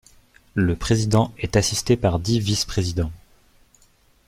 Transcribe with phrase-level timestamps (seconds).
[0.55, 3.11] Le président est assisté par dix vice-présidents.